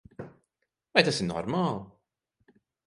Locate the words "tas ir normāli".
1.09-2.59